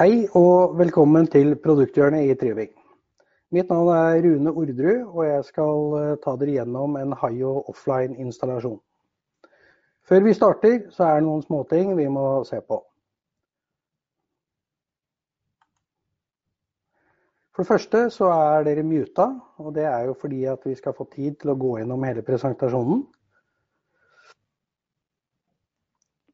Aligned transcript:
Hei 0.00 0.22
og 0.32 0.78
velkommen 0.78 1.26
til 1.28 1.50
produkthjørnet 1.60 2.30
i 2.30 2.34
Triving. 2.40 2.70
Mitt 3.52 3.68
navn 3.68 3.90
er 3.92 4.22
Rune 4.24 4.48
Ordrud, 4.48 5.02
og 5.12 5.26
jeg 5.26 5.42
skal 5.44 5.96
eh, 5.98 6.14
ta 6.22 6.32
dere 6.40 6.54
gjennom 6.54 6.96
en 6.96 7.12
Hayo 7.20 7.50
offline-installasjon. 7.68 8.78
Før 10.08 10.24
vi 10.24 10.32
starter, 10.38 10.78
så 10.96 11.04
er 11.04 11.20
det 11.20 11.26
noen 11.26 11.44
småting 11.44 11.92
vi 11.98 12.08
må 12.08 12.24
se 12.48 12.62
på. 12.64 12.80
For 17.52 17.60
det 17.60 17.72
første 17.74 18.04
så 18.16 18.32
er 18.38 18.64
dere 18.70 18.88
muta, 18.88 19.28
og 19.60 19.74
det 19.76 19.84
er 19.84 20.08
jo 20.08 20.16
fordi 20.16 20.46
at 20.48 20.64
vi 20.64 20.78
skal 20.80 20.96
få 20.96 21.10
tid 21.12 21.36
til 21.42 21.52
å 21.52 21.60
gå 21.60 21.76
gjennom 21.82 22.08
hele 22.08 22.24
presentasjonen. 22.24 23.04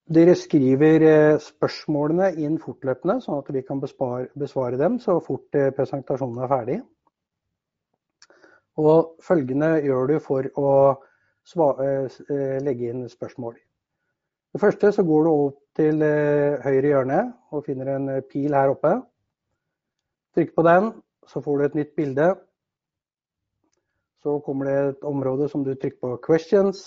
Dere 0.06 0.36
skriver 0.38 1.02
eh, 1.02 1.38
spørsmålene 1.42 2.28
inn 2.38 2.60
fortløpende, 2.62 3.18
sånn 3.24 3.40
at 3.40 3.48
vi 3.50 3.64
kan 3.66 3.80
besvare 3.82 4.78
dem 4.78 5.00
så 5.02 5.16
fort 5.18 5.56
eh, 5.58 5.72
presentasjonen 5.74 6.44
er 6.44 6.50
ferdig. 6.52 6.76
Og 8.78 9.16
følgende 9.26 9.72
gjør 9.82 10.12
du 10.12 10.20
for 10.22 10.46
å 10.62 10.70
eh, 10.94 12.20
legge 12.62 12.92
inn 12.92 13.08
spørsmål. 13.10 13.56
Det 14.54 14.62
første 14.62 14.92
så 14.94 15.02
går 15.08 15.26
du 15.26 15.30
opp 15.32 15.58
til 15.76 15.98
høyre 16.00 16.92
hjørne 16.92 17.18
og 17.52 17.66
finner 17.66 17.90
en 17.96 18.06
pil 18.30 18.54
her 18.56 18.70
oppe. 18.72 18.94
Trykk 20.38 20.54
på 20.54 20.64
den, 20.64 20.88
så 21.26 21.42
får 21.42 21.58
du 21.58 21.66
et 21.66 21.76
nytt 21.80 21.92
bilde. 21.98 22.30
Så 24.22 24.38
kommer 24.46 24.70
det 24.70 24.78
et 24.94 25.04
område 25.10 25.50
som 25.50 25.66
du 25.66 25.74
trykker 25.74 25.98
på 25.98 26.14
'questions'. 26.22 26.86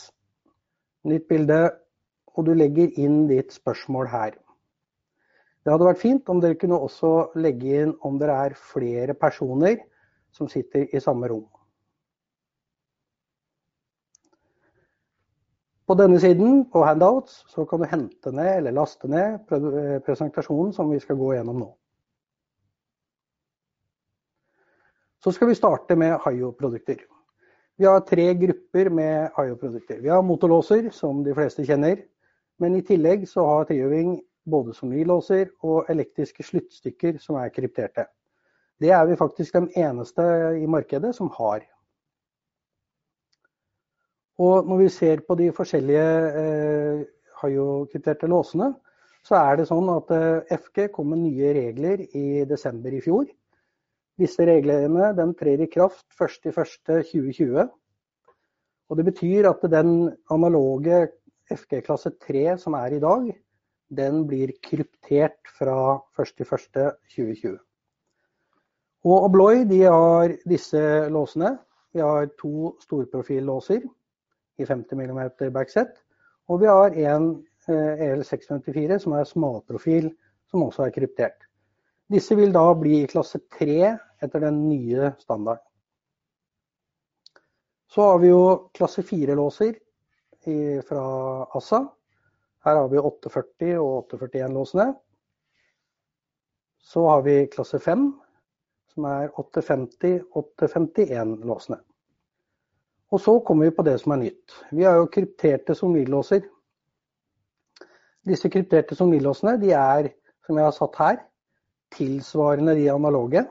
Nytt 1.03 1.27
bilde 1.27 1.59
og 2.39 2.47
du 2.47 2.55
legger 2.55 2.95
inn 2.99 3.25
ditt 3.27 3.51
spørsmål 3.51 4.09
her. 4.13 4.37
Det 5.65 5.73
hadde 5.73 5.89
vært 5.89 6.01
fint 6.01 6.29
om 6.31 6.39
dere 6.39 6.57
kunne 6.57 6.79
også 6.79 7.13
legge 7.37 7.81
inn 7.83 7.95
om 8.07 8.15
dere 8.19 8.37
er 8.47 8.55
flere 8.71 9.13
personer 9.13 9.81
som 10.31 10.47
sitter 10.47 10.87
i 10.95 11.01
samme 11.03 11.27
rom. 11.27 11.47
På 15.89 15.95
denne 15.97 16.19
siden, 16.21 16.63
på 16.69 16.83
handouts, 16.85 17.43
så 17.49 17.65
kan 17.65 17.81
du 17.81 17.87
hente 17.89 18.31
ned 18.31 18.59
eller 18.59 18.75
laste 18.77 19.09
ned 19.09 19.39
presentasjonen 20.05 20.71
som 20.73 20.91
vi 20.93 20.99
skal 21.01 21.17
gå 21.17 21.31
gjennom 21.33 21.63
nå. 21.63 21.69
Så 25.25 25.33
skal 25.35 25.49
vi 25.49 25.57
starte 25.57 25.97
med 25.99 26.13
Hayo-produkter. 26.23 27.01
Vi 27.79 27.87
har 27.89 28.05
tre 28.05 28.27
grupper 28.37 28.89
med 28.93 29.33
Hayo-produkter. 29.35 29.97
Vi 29.99 30.13
har 30.13 30.21
motorlåser, 30.23 30.91
som 30.93 31.23
de 31.25 31.33
fleste 31.35 31.65
kjenner. 31.67 32.05
Men 32.59 32.75
i 32.75 32.83
tillegg 32.85 33.27
så 33.29 33.45
har 33.47 33.67
Trioving 33.69 34.17
både 34.49 34.73
sonilåser 34.75 35.51
og 35.63 35.89
elektriske 35.91 36.43
sluttstykker 36.43 37.19
som 37.23 37.37
er 37.39 37.51
krypterte. 37.55 38.07
Det 38.79 38.91
er 38.95 39.05
vi 39.07 39.19
faktisk 39.19 39.55
den 39.55 39.69
eneste 39.75 40.23
i 40.59 40.67
markedet 40.67 41.13
som 41.15 41.31
har. 41.35 41.63
Og 44.39 44.67
når 44.67 44.77
vi 44.83 44.91
ser 44.95 45.23
på 45.27 45.35
de 45.35 45.49
forskjellige 45.51 46.11
eh, 46.41 47.01
Hayo-krypterte 47.41 48.27
låsene, 48.31 48.71
så 49.27 49.35
er 49.35 49.59
det 49.59 49.67
sånn 49.67 49.89
at 49.91 50.13
eh, 50.15 50.55
FG 50.55 50.87
kom 50.95 51.11
med 51.11 51.25
nye 51.25 51.51
regler 51.57 52.05
i 52.15 52.45
desember 52.47 52.95
i 52.95 53.01
fjor. 53.03 53.27
Disse 54.19 54.47
reglene 54.47 55.11
den 55.15 55.35
trer 55.39 55.59
i 55.63 55.67
kraft 55.71 56.05
1.1.2020. 56.15 57.67
Og 58.89 58.97
det 58.97 59.05
betyr 59.11 59.47
at 59.51 59.63
den 59.71 59.91
analoge 60.31 61.05
FG 61.53 61.81
klasse 61.85 62.11
3 62.25 62.57
som 62.61 62.75
er 62.77 62.95
i 62.95 63.01
dag, 63.03 63.29
den 63.89 64.21
blir 64.29 64.53
kryptert 64.61 65.49
fra 65.57 65.97
1.1.2020. 66.19 67.57
Og 69.09 69.25
Abloy 69.25 69.63
de 69.69 69.81
har 69.85 70.35
disse 70.49 70.81
låsene. 71.09 71.55
Vi 71.95 72.03
har 72.03 72.29
to 72.37 72.75
storprofillåser 72.83 73.85
i 74.59 74.65
50 74.67 74.99
mm 74.99 75.21
backset. 75.55 75.95
Og 76.49 76.61
vi 76.61 76.69
har 76.69 76.97
en 77.13 77.31
EL654 77.69 78.99
som 78.99 79.15
er 79.17 79.29
smalprofil, 79.29 80.09
som 80.49 80.65
også 80.65 80.85
er 80.85 80.93
kryptert. 80.93 81.45
Disse 82.09 82.35
vil 82.35 82.53
da 82.53 82.65
bli 82.73 83.03
i 83.03 83.09
klasse 83.09 83.41
3 83.57 83.95
etter 84.21 84.43
den 84.43 84.63
nye 84.67 85.13
standarden. 85.21 85.63
Så 87.89 88.05
har 88.05 88.19
vi 88.21 88.29
jo 88.29 88.69
klasse 88.73 89.01
4-låser 89.01 89.77
fra 90.87 91.03
Assa. 91.55 91.79
Her 92.65 92.75
har 92.75 92.87
vi 92.91 92.97
840 92.99 93.77
og 93.79 94.09
841-låsene. 94.13 94.93
Så 96.79 97.07
har 97.07 97.21
vi 97.23 97.47
klasse 97.51 97.79
5, 97.79 98.21
som 98.93 99.05
er 99.07 99.29
850-851-låsene. 99.39 101.77
Og 103.09 103.21
så 103.21 103.39
kommer 103.45 103.65
vi 103.65 103.71
på 103.75 103.83
det 103.87 104.01
som 104.01 104.11
er 104.13 104.17
nytt. 104.23 104.47
Vi 104.71 104.83
har 104.85 104.95
jo 104.99 105.11
krypterte 105.11 105.75
somnillåser. 105.75 106.41
Disse 108.27 108.49
krypterte 108.53 108.95
somnillåsene 108.95 109.61
de 109.61 109.69
er, 109.73 110.09
som 110.45 110.57
jeg 110.57 110.65
har 110.67 110.75
satt 110.75 110.95
her, 111.01 111.17
tilsvarende 111.95 112.75
de 112.77 112.91
analoge. 112.91 113.41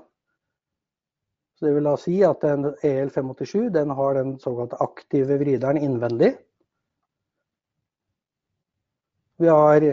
Så 1.59 1.67
det 1.67 1.75
vil 1.75 1.89
da 1.89 1.97
si 1.99 2.21
at 2.23 2.45
en 2.47 2.69
EL587 2.87 3.73
den 3.75 3.91
har 3.99 4.15
den 4.15 4.37
såkalte 4.39 4.79
aktive 4.85 5.41
vrideren 5.41 5.81
innvendig. 5.83 6.37
Vi 9.39 9.49
har 9.49 9.85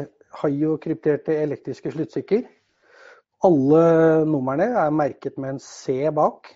Hayo-krypterte 0.41 1.35
elektriske 1.37 1.91
sluttstykker. 1.93 2.45
Alle 3.45 3.81
numrene 4.25 4.71
er 4.81 4.93
merket 4.95 5.37
med 5.37 5.55
en 5.55 5.59
C 5.61 6.09
bak. 6.09 6.49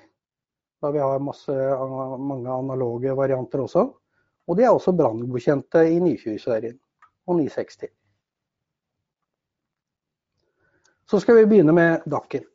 Da 0.82 0.90
vi 0.96 1.02
har 1.04 1.22
masse, 1.22 1.54
mange 1.54 2.50
analoge 2.50 3.14
varianter 3.14 3.62
også. 3.62 3.86
Og 4.50 4.58
de 4.58 4.66
er 4.66 4.74
også 4.74 4.96
branngodkjente 4.98 5.84
i 5.86 6.00
920-serien 6.02 6.80
og 7.30 7.38
960. 7.38 7.94
Så 11.10 11.20
skal 11.22 11.38
vi 11.38 11.46
begynne 11.50 11.74
med 11.74 12.10
dakken. 12.10 12.48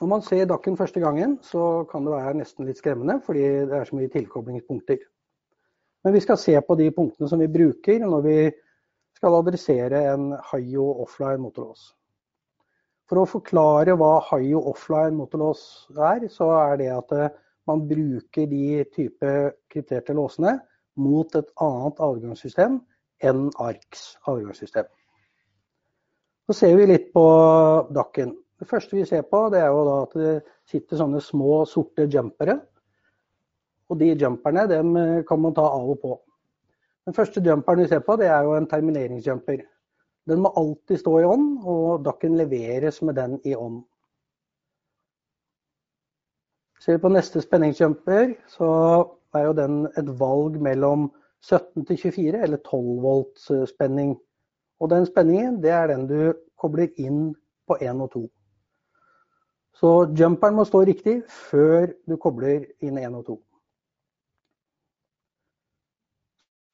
Når 0.00 0.12
man 0.12 0.22
ser 0.22 0.44
dakken 0.46 0.76
første 0.76 1.00
gangen, 1.00 1.38
så 1.42 1.86
kan 1.90 2.04
det 2.04 2.12
være 2.12 2.36
nesten 2.38 2.68
litt 2.68 2.78
skremmende, 2.78 3.18
fordi 3.24 3.48
det 3.64 3.80
er 3.80 3.88
så 3.88 3.96
mye 3.96 4.12
tilkoblingspunkter. 4.12 5.00
Men 6.04 6.14
vi 6.14 6.20
skal 6.20 6.38
se 6.38 6.54
på 6.60 6.76
de 6.78 6.92
punktene 6.94 7.28
som 7.28 7.40
vi 7.40 7.48
bruker 7.50 8.04
når 8.04 8.20
vi 8.28 8.38
skal 9.18 9.34
adressere 9.40 10.04
en 10.12 10.30
Hayo 10.52 10.86
offline 11.04 11.42
motorlås. 11.42 11.90
For 13.08 13.22
å 13.22 13.28
forklare 13.28 13.96
hva 13.98 14.18
Hayo 14.28 14.60
offline 14.70 15.16
motorlås 15.18 15.62
er, 15.96 16.28
så 16.30 16.50
er 16.54 16.76
det 16.80 16.90
at 16.94 17.14
eh, 17.16 17.32
man 17.68 17.82
bruker 17.88 18.46
de 18.48 18.84
type 18.94 19.32
krypterte 19.72 20.14
låsene 20.16 20.54
mot 20.98 21.34
et 21.38 21.50
annet 21.64 22.00
avgangssystem 22.04 22.78
enn 23.24 23.48
ARKs 23.58 24.04
avgangssystem. 24.30 24.86
Så 26.48 26.56
ser 26.56 26.78
vi 26.78 26.86
litt 26.88 27.10
på 27.12 27.24
dakken. 27.92 28.32
Det 28.58 28.68
første 28.70 28.96
vi 28.96 29.04
ser 29.06 29.26
på, 29.28 29.44
det 29.52 29.60
er 29.62 29.68
jo 29.72 29.82
at 29.98 30.14
det 30.16 30.36
sitter 30.68 31.00
sånne 31.00 31.20
små 31.22 31.62
sorte 31.68 32.06
jumpere. 32.10 32.56
Og 33.88 34.00
de 34.00 34.14
jumperne 34.20 34.64
dem 34.70 34.96
eh, 35.00 35.20
kan 35.28 35.42
man 35.42 35.56
ta 35.56 35.66
av 35.66 35.92
og 35.96 36.00
på. 36.04 36.16
Den 37.08 37.14
første 37.16 37.40
jumperen 37.40 37.80
vi 37.80 37.86
ser 37.88 38.02
på, 38.04 38.18
det 38.20 38.26
er 38.28 38.42
jo 38.44 38.50
en 38.52 38.66
termineringsjumper. 38.68 39.62
Den 40.28 40.42
må 40.44 40.50
alltid 40.60 40.98
stå 41.00 41.14
i 41.22 41.24
ånd, 41.24 41.46
og 41.64 42.02
dakken 42.04 42.34
leveres 42.36 42.98
med 43.00 43.16
den 43.16 43.38
i 43.48 43.54
ånd. 43.56 43.78
Ser 46.84 46.98
vi 46.98 47.02
på 47.06 47.12
neste 47.14 47.40
spenningsjumper, 47.40 48.34
så 48.52 48.68
er 49.32 49.46
jo 49.46 49.56
den 49.56 49.80
et 49.96 50.12
valg 50.20 50.60
mellom 50.68 51.08
17 51.40 51.88
til 51.88 52.02
24 52.02 52.44
eller 52.44 52.60
12 52.60 53.02
volts 53.06 53.48
spenning. 53.72 54.12
Og 54.76 54.92
den 54.92 55.08
spenningen, 55.08 55.62
det 55.64 55.72
er 55.72 55.88
den 55.88 56.04
du 56.12 56.34
kobler 56.60 56.92
inn 57.00 57.30
på 57.64 57.80
1 57.80 58.04
og 58.04 58.12
2. 58.18 58.26
Så 59.80 59.96
jumperen 60.12 60.60
må 60.60 60.68
stå 60.68 60.84
riktig 60.84 61.22
før 61.48 61.88
du 62.04 62.20
kobler 62.20 62.68
inn 62.84 63.00
1 63.00 63.16
og 63.16 63.30
2. 63.32 63.42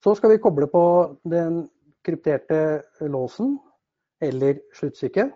Så 0.05 0.13
skal 0.19 0.35
vi 0.35 0.41
koble 0.43 0.67
på 0.69 0.85
den 1.25 1.63
krypterte 2.05 2.83
låsen 3.09 3.55
eller 4.21 4.59
sluttstykket. 4.77 5.31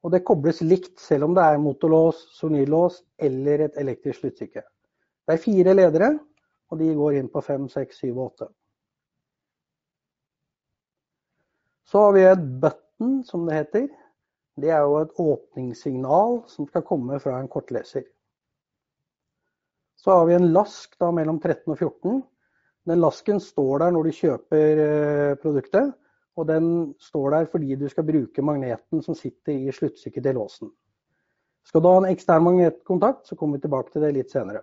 Og 0.00 0.14
det 0.14 0.22
kobles 0.24 0.62
likt 0.64 1.02
selv 1.02 1.26
om 1.26 1.34
det 1.36 1.44
er 1.44 1.60
motorlås, 1.60 2.22
sonylås 2.38 3.02
eller 3.20 3.66
et 3.66 3.76
elektrisk 3.82 4.22
sluttstykke. 4.22 4.62
Det 5.28 5.36
er 5.36 5.42
fire 5.42 5.74
ledere, 5.76 6.08
og 6.72 6.80
de 6.80 6.88
går 6.96 7.18
inn 7.18 7.28
på 7.28 7.42
5, 7.44 7.68
6, 7.68 8.00
7 8.06 8.08
og 8.14 8.22
8. 8.30 8.48
Så 11.92 12.06
har 12.06 12.16
vi 12.16 12.24
et 12.24 12.48
button, 12.64 13.20
som 13.28 13.44
det 13.44 13.60
heter. 13.60 13.86
Det 14.56 14.72
er 14.72 14.80
jo 14.80 14.96
et 15.02 15.12
åpningssignal 15.20 16.40
som 16.48 16.72
skal 16.72 16.88
komme 16.88 17.20
fra 17.20 17.36
en 17.36 17.52
kortleser. 17.52 18.08
Så 20.00 20.16
har 20.16 20.24
vi 20.24 20.40
en 20.40 20.52
lask 20.54 20.96
da, 20.96 21.12
mellom 21.12 21.36
13 21.36 21.68
og 21.68 21.76
14 21.76 22.22
den 22.90 23.02
lasken 23.02 23.40
står 23.42 23.84
der 23.84 23.94
når 23.94 24.06
du 24.06 24.16
kjøper 24.18 24.84
eh, 24.84 25.34
produktet, 25.42 25.94
Og 26.38 26.46
den 26.46 26.94
står 26.98 27.30
der 27.30 27.46
fordi 27.52 27.76
du 27.76 27.88
skal 27.88 28.06
bruke 28.06 28.42
magneten 28.42 29.02
som 29.02 29.14
sitter 29.18 29.52
i 29.52 29.72
sluttstykket 29.74 30.24
til 30.24 30.38
låsen. 30.38 30.70
Skal 31.66 31.82
du 31.82 31.88
ha 31.90 31.98
en 32.00 32.08
ekstern 32.08 32.44
magnetkontakt, 32.46 33.26
så 33.26 33.36
kommer 33.36 33.58
vi 33.58 33.66
tilbake 33.66 33.92
til 33.92 34.06
det 34.06 34.14
litt 34.16 34.32
senere. 34.32 34.62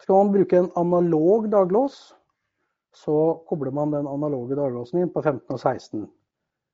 Skal 0.00 0.18
man 0.18 0.32
bruke 0.34 0.58
en 0.58 0.70
analog 0.76 1.50
daglås, 1.50 2.14
så 2.94 3.18
kobler 3.48 3.74
man 3.74 3.92
den 3.92 4.08
analoge 4.08 4.56
daglåsen 4.58 5.02
inn 5.02 5.12
på 5.12 5.22
15 5.22 5.54
og 5.54 5.60
16. 5.60 6.08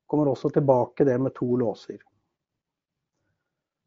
Kommer 0.09 0.31
også 0.31 0.53
tilbake 0.55 1.05
det 1.05 1.19
med 1.21 1.35
to 1.37 1.57
låser. 1.57 1.99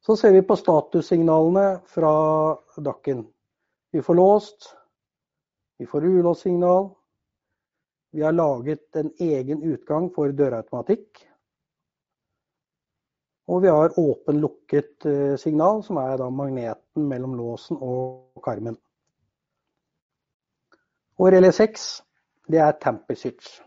Så 0.06 0.16
ser 0.18 0.34
vi 0.34 0.44
på 0.46 0.58
statussignalene 0.58 1.82
fra 1.90 2.14
dakken. 2.78 3.26
Vi 3.92 4.02
får 4.02 4.18
låst, 4.18 4.72
vi 5.82 5.86
får 5.86 6.06
ulåssignal. 6.06 6.90
Vi 8.12 8.22
har 8.22 8.32
laget 8.32 8.96
en 8.96 9.12
egen 9.20 9.64
utgang 9.64 10.12
for 10.14 10.30
dørautomatikk. 10.30 11.24
Og 13.50 13.64
vi 13.64 13.72
har 13.74 13.96
åpen-lukket 13.98 15.08
eh, 15.10 15.34
signal, 15.42 15.82
som 15.82 15.98
er 15.98 16.22
magneten 16.30 17.08
mellom 17.10 17.34
låsen 17.40 17.82
og 17.82 18.44
karmen. 18.46 18.78
Og 21.18 21.32
relé 21.34 21.50
6, 21.50 21.88
det 22.54 22.62
er 22.62 22.78
tamper 22.78 23.18
switch. 23.18 23.58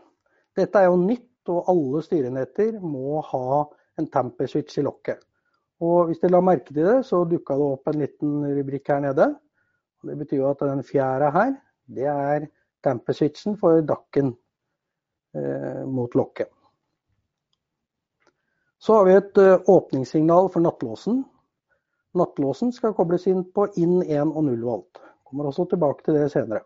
Dette 0.55 0.79
er 0.79 0.87
jo 0.87 0.95
nytt, 1.03 1.51
og 1.51 1.67
alle 1.75 2.05
styrenetter 2.07 2.79
må 2.79 3.19
ha 3.33 3.65
en 3.99 4.07
tamper 4.07 4.47
switch 4.47 4.79
i 4.79 4.87
lokket. 4.87 5.19
Og 5.83 6.07
hvis 6.07 6.23
dere 6.23 6.37
la 6.37 6.45
merke 6.47 6.71
til 6.71 6.79
det, 6.79 6.97
så 7.11 7.25
dukka 7.27 7.59
det 7.59 7.69
opp 7.75 7.91
en 7.91 8.01
liten 8.05 8.41
rubrikk 8.55 8.95
her 8.95 9.03
nede. 9.09 9.33
Det 10.07 10.19
betyr 10.23 10.45
jo 10.45 10.51
at 10.55 10.63
den 10.63 10.87
fjæra 10.95 11.35
her, 11.35 11.57
det 11.85 12.07
er 12.09 12.47
damper-switchen 12.85 13.57
for 13.61 13.81
dakken 13.85 14.33
eh, 15.35 15.83
mot 15.85 16.15
lokket. 16.15 16.51
Så 18.77 18.99
har 18.99 19.07
vi 19.07 19.15
et 19.17 19.41
eh, 19.41 19.69
åpningssignal 19.71 20.49
for 20.53 20.65
nattlåsen. 20.65 21.23
Nattlåsen 22.15 22.71
skal 22.73 22.95
kobles 22.95 23.27
inn 23.27 23.43
på 23.53 23.67
inn 23.81 23.99
1 24.03 24.31
og 24.31 24.43
0 24.47 24.63
volt. 24.63 25.01
Kommer 25.25 25.49
også 25.49 25.67
tilbake 25.71 26.05
til 26.05 26.19
det 26.19 26.29
senere. 26.33 26.63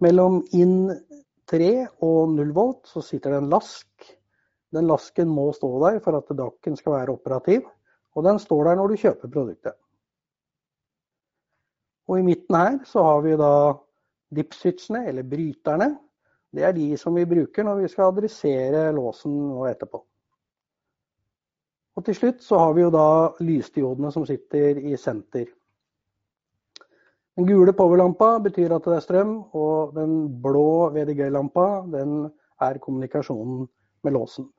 Mellom 0.00 0.40
inn 0.56 0.90
3 1.50 1.72
og 2.06 2.34
0 2.36 2.56
volt 2.56 2.88
så 2.88 3.02
sitter 3.04 3.34
det 3.34 3.42
en 3.42 3.52
lask 3.52 4.10
den 4.70 4.86
lasken 4.86 5.30
må 5.30 5.50
stå 5.54 5.70
der 5.82 5.98
for 6.02 6.18
at 6.18 6.28
dakken 6.38 6.76
skal 6.78 6.94
være 6.94 7.14
operativ, 7.16 7.64
og 8.14 8.26
den 8.26 8.38
står 8.38 8.68
der 8.68 8.78
når 8.78 8.92
du 8.92 9.00
kjøper 9.02 9.32
produktet. 9.32 9.74
Og 12.10 12.18
I 12.18 12.26
midten 12.26 12.56
her 12.58 12.78
så 12.90 13.02
har 13.06 13.20
vi 13.22 13.36
da 13.38 13.54
dipswitchene, 14.34 15.04
eller 15.06 15.26
bryterne. 15.26 15.92
Det 16.50 16.64
er 16.66 16.74
de 16.74 16.96
som 16.98 17.14
vi 17.14 17.28
bruker 17.30 17.66
når 17.66 17.84
vi 17.84 17.90
skal 17.92 18.10
adressere 18.10 18.88
låsen 18.96 19.36
nå 19.52 19.68
etterpå. 19.70 20.02
Og 21.98 22.06
til 22.06 22.16
slutt 22.16 22.42
så 22.42 22.58
har 22.58 22.74
vi 22.74 22.82
jo 22.82 22.90
da 22.90 23.06
lysdiodene 23.44 24.10
som 24.14 24.26
sitter 24.26 24.78
i 24.82 24.96
senter. 24.98 25.46
Den 27.38 27.46
gule 27.46 27.72
powerlampa 27.76 28.32
betyr 28.42 28.74
at 28.74 28.86
det 28.88 28.96
er 28.96 29.04
strøm, 29.04 29.36
og 29.54 29.94
den 29.94 30.16
blå 30.42 30.90
VDG-lampa 30.94 31.66
den 31.92 32.24
er 32.60 32.82
kommunikasjonen 32.82 33.68
med 34.02 34.16
låsen. 34.16 34.50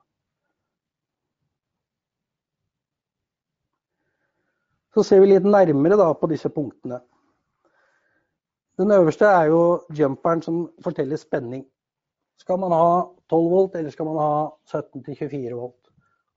Så 4.96 5.04
ser 5.08 5.22
vi 5.24 5.34
litt 5.34 5.48
nærmere 5.48 6.14
på 6.20 6.28
disse 6.32 6.50
punktene. 6.52 7.00
Den 8.82 8.92
øverste 8.92 9.26
er 9.30 9.44
jo 9.52 9.62
jumperen 9.94 10.40
som 10.42 10.62
forteller 10.82 11.20
spenning. 11.20 11.66
Skal 12.42 12.58
man 12.58 12.72
ha 12.74 13.04
12 13.30 13.50
volt, 13.52 13.76
eller 13.78 13.94
skal 13.94 14.08
man 14.08 14.18
ha 14.18 14.30
17-24 14.66 15.54
volt? 15.54 15.90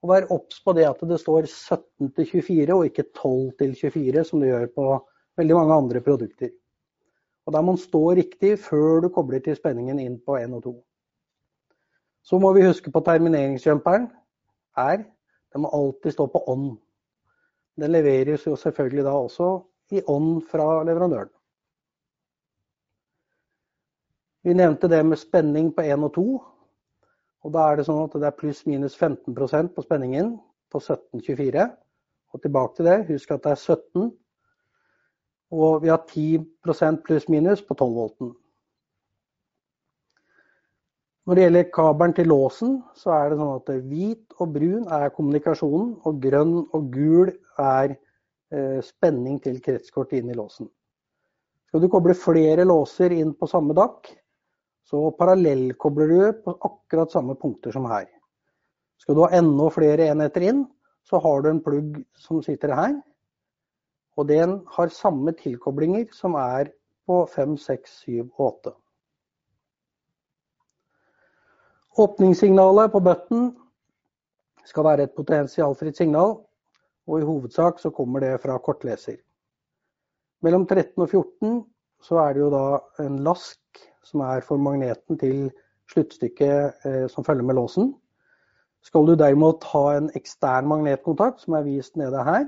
Og 0.02 0.11
Vær 0.11 0.26
obs 0.35 0.58
på 0.61 0.75
det 0.76 0.85
at 0.85 1.00
det 1.08 1.17
står 1.23 1.46
17-24 1.49 2.75
og 2.75 2.91
ikke 2.91 3.06
12-24, 3.17 4.25
som 4.29 4.43
det 4.43 4.50
gjør 4.50 4.67
på 4.75 4.88
veldig 5.41 5.56
mange 5.56 5.79
andre 5.81 6.02
produkter. 6.05 6.50
Og 7.46 7.56
Da 7.56 7.62
må 7.62 7.73
man 7.73 7.81
stå 7.81 8.02
riktig 8.19 8.58
før 8.61 9.00
du 9.00 9.08
kobler 9.08 9.41
til 9.41 9.56
spenningen 9.56 10.02
inn 10.02 10.19
på 10.20 10.37
1 10.37 10.52
og 10.58 10.62
2. 10.67 10.75
Så 12.29 12.41
må 12.43 12.50
vi 12.52 12.67
huske 12.67 12.93
på 12.93 13.00
termineringsjumperen 13.08 14.11
Her, 14.76 15.06
den 15.52 15.64
må 15.64 15.73
alltid 15.73 16.12
stå 16.12 16.26
på 16.26 16.44
on. 16.46 16.69
Den 17.81 17.96
leveres 17.96 18.44
jo 18.46 18.56
selvfølgelig 18.56 19.05
da 19.08 19.17
også 19.17 19.49
i 19.96 20.05
ånd 20.05 20.43
fra 20.50 20.85
leverandøren. 20.85 21.32
Vi 24.44 24.55
nevnte 24.55 24.88
det 24.93 25.00
med 25.06 25.17
spenning 25.17 25.70
på 25.73 25.82
1 25.82 26.05
og 26.05 26.12
2. 26.14 26.25
Og 27.44 27.52
da 27.52 27.64
er 27.69 27.79
det 27.79 27.87
sånn 27.88 28.02
at 28.05 28.17
det 28.20 28.29
er 28.29 28.37
pluss-minus 28.37 28.96
15% 28.96 29.73
på 29.73 29.85
spenningen 29.85 30.35
på 30.73 30.81
1724. 30.81 31.64
Og 32.35 32.43
tilbake 32.43 32.76
til 32.76 32.88
det, 32.88 32.99
husk 33.08 33.31
at 33.32 33.44
det 33.44 33.52
er 33.55 33.61
17. 33.61 34.11
Og 35.55 35.85
vi 35.85 35.93
har 35.93 36.02
10% 36.11 37.00
pluss-minus 37.06 37.62
på 37.64 37.76
12 37.76 37.94
volten. 37.96 38.32
Når 41.25 41.38
det 41.38 41.44
gjelder 41.46 41.70
kabelen 41.73 42.12
til 42.17 42.29
låsen, 42.29 42.75
så 43.00 43.14
er 43.17 43.31
det 43.31 43.38
sånn 43.41 43.55
at 43.56 43.70
hvit 43.88 44.35
og 44.44 44.50
brun 44.58 44.91
er 44.93 45.12
kommunikasjonen, 45.14 45.94
og 46.05 46.19
grønn 46.20 46.58
og 46.76 46.91
gul 46.93 47.31
er 47.61 47.94
eh, 47.94 48.81
spenning 48.85 49.38
til 49.41 49.56
kretskortet 49.64 50.19
inn 50.19 50.35
i 50.35 50.37
låsen. 50.37 50.69
Skal 51.70 51.81
du 51.81 51.88
koble 51.88 52.12
flere 52.19 52.69
låser 52.69 53.17
inn 53.17 53.32
på 53.32 53.49
samme 53.49 53.73
dakk, 53.79 54.12
så 54.85 55.01
parallellkobler 55.19 56.09
du 56.13 56.43
på 56.45 56.55
akkurat 56.69 57.13
samme 57.13 57.35
punkter 57.41 57.73
som 57.73 57.87
her. 57.89 58.07
Skal 59.01 59.17
du 59.17 59.25
ha 59.25 59.33
enda 59.37 59.71
flere 59.73 60.11
enheter 60.13 60.45
inn, 60.45 60.65
så 61.09 61.21
har 61.21 61.43
du 61.43 61.51
en 61.51 61.63
plugg 61.65 61.99
som 62.21 62.43
sitter 62.45 62.73
her. 62.77 62.95
Og 64.17 64.29
den 64.29 64.61
har 64.77 64.93
samme 64.95 65.35
tilkoblinger 65.37 66.07
som 66.15 66.37
er 66.39 66.71
på 67.09 67.25
5, 67.35 67.57
6, 67.61 67.99
7 68.05 68.21
og 68.23 68.47
8. 68.47 68.75
Åpningssignalet 72.05 72.93
på 72.93 73.01
button 73.01 73.53
skal 74.67 74.87
være 74.87 75.07
et 75.07 75.17
potensialfritt 75.17 75.99
signal, 76.01 76.39
og 77.07 77.21
i 77.21 77.27
hovedsak 77.27 77.79
så 77.79 77.93
kommer 77.95 78.25
det 78.25 78.39
fra 78.43 78.57
kortleser. 78.59 79.19
Mellom 80.43 80.65
13 80.67 81.03
og 81.03 81.09
14 81.09 81.61
så 82.05 82.21
er 82.23 82.35
det 82.35 82.43
jo 82.45 82.51
da 82.53 82.65
en 83.05 83.19
lask 83.25 83.85
som 84.05 84.23
er 84.27 84.45
for 84.45 84.61
magneten 84.61 85.19
til 85.21 85.49
sluttstykket 85.93 86.87
eh, 86.87 87.06
som 87.12 87.25
følger 87.25 87.47
med 87.49 87.56
låsen. 87.59 87.93
Skal 88.85 89.09
du 89.09 89.15
derimot 89.17 89.65
ha 89.73 89.85
en 89.97 90.11
ekstern 90.19 90.69
magnetkontakt, 90.69 91.41
som 91.41 91.56
er 91.56 91.65
vist 91.65 91.96
nede 91.96 92.20
her, 92.27 92.44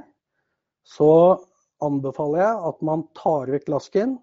så 0.85 1.39
anbefaler 1.83 2.43
jeg 2.43 2.67
at 2.71 2.85
man 2.85 3.07
tar 3.17 3.49
vekk 3.53 3.71
lasken, 3.73 4.19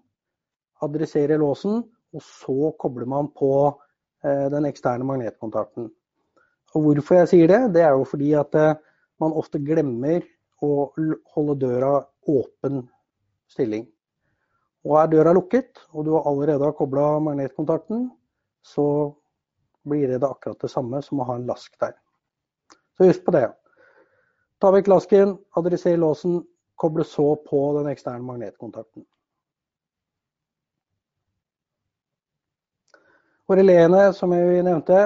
adresserer 0.82 1.42
låsen, 1.42 1.82
og 2.14 2.22
så 2.22 2.70
kobler 2.78 3.10
man 3.10 3.28
på 3.34 3.50
Eh, 4.24 4.50
den 4.50 4.64
eksterne 4.64 5.04
magnetkontakten. 5.04 5.90
Og 6.74 6.82
Hvorfor 6.82 7.14
jeg 7.14 7.28
sier 7.28 7.48
det, 7.50 7.74
det 7.74 7.82
er 7.84 7.92
jo 7.92 8.06
fordi 8.08 8.32
at 8.40 8.54
eh, 8.56 8.76
man 9.20 9.36
ofte 9.36 9.60
glemmer 9.60 10.24
å 10.64 10.70
holde 11.34 11.56
døra 11.60 11.98
åpen 12.32 12.86
stilling. 13.52 13.84
Og 14.84 14.98
Er 15.00 15.06
døra 15.08 15.32
lukket, 15.32 15.80
og 15.92 16.04
du 16.04 16.16
allerede 16.18 16.64
har 16.64 16.76
kobla 16.76 17.18
magnetkontakten, 17.24 18.10
så 18.62 19.14
blir 19.88 20.08
det 20.08 20.28
akkurat 20.28 20.60
det 20.60 20.70
samme 20.70 21.00
som 21.02 21.20
å 21.20 21.28
ha 21.28 21.38
en 21.38 21.46
lask 21.48 21.72
der. 21.80 21.94
Så 22.96 23.08
husk 23.08 23.24
på 23.24 23.32
det. 23.32 23.48
Ta 24.60 24.70
vekk 24.72 24.88
lasken, 24.92 25.34
adresser 25.56 25.96
låsen, 25.96 26.42
koble 26.76 27.04
så 27.04 27.34
på 27.48 27.64
den 27.78 27.90
eksterne 27.92 28.24
magnetkontakten. 28.24 29.06
Og 33.44 33.58
reléene, 33.58 34.06
som 34.16 34.32
vi 34.32 34.62
nevnte, 34.64 35.00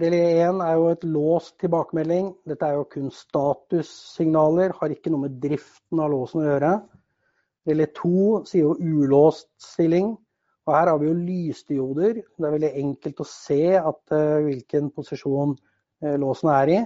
relé 0.00 0.20
1 0.46 0.62
er 0.64 0.78
jo 0.80 0.86
et 0.88 1.04
låst 1.04 1.58
tilbakemelding. 1.60 2.30
Dette 2.48 2.66
er 2.66 2.78
jo 2.78 2.86
kun 2.88 3.10
statussignaler, 3.12 4.72
har 4.78 4.94
ikke 4.94 5.12
noe 5.12 5.26
med 5.26 5.36
driften 5.42 6.00
av 6.00 6.12
låsen 6.14 6.40
å 6.40 6.46
gjøre. 6.46 6.70
Relé 7.68 7.88
2 7.96 8.42
sier 8.48 8.66
jo 8.66 8.74
ulåst 8.76 9.48
stilling. 9.62 10.12
Og 10.64 10.72
her 10.72 10.88
har 10.88 11.00
vi 11.00 11.10
jo 11.10 11.16
lysdioder. 11.16 12.20
Det 12.22 12.46
er 12.48 12.54
veldig 12.56 12.72
enkelt 12.80 13.20
å 13.20 13.28
se 13.28 13.62
at, 13.76 14.02
uh, 14.16 14.40
hvilken 14.46 14.88
posisjon 14.96 15.52
uh, 15.56 16.14
låsen 16.20 16.52
er 16.54 16.72
i. 16.72 16.78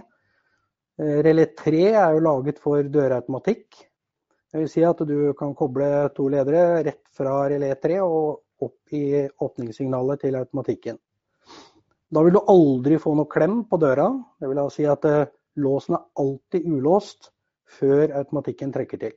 Uh, 0.99 1.18
relé 1.26 1.47
3 1.58 1.85
er 1.92 2.16
jo 2.16 2.25
laget 2.26 2.58
for 2.62 2.82
dørautomatikk. 2.82 3.85
Det 4.49 4.62
vil 4.62 4.70
si 4.73 4.82
at 4.87 5.02
du 5.06 5.35
kan 5.38 5.54
koble 5.54 6.08
to 6.16 6.26
ledere 6.32 6.82
rett 6.87 7.04
fra 7.14 7.42
relé 7.52 7.75
3 7.78 8.00
og 8.02 8.64
opp 8.64 8.94
i 8.97 9.26
åpningssignalet 9.44 10.25
til 10.25 10.38
automatikken. 10.38 10.99
Da 12.08 12.23
vil 12.25 12.38
du 12.38 12.40
aldri 12.49 12.97
få 13.00 13.12
noe 13.18 13.28
klem 13.30 13.62
på 13.68 13.78
døra. 13.80 14.08
Det 14.40 14.49
vil 14.49 14.61
si 14.73 14.87
at 14.88 15.04
eh, 15.04 15.28
låsen 15.61 15.99
er 15.99 16.06
alltid 16.23 16.68
ulåst 16.73 17.30
før 17.78 18.14
automatikken 18.23 18.73
trekker 18.73 19.02
til. 19.02 19.16